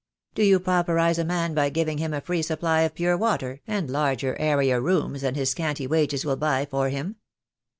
[0.33, 3.87] Do you pauperise a man by giving him a free supply of pure water, and
[3.87, 7.17] larger, airier rooms than his scanty wages will buy for him?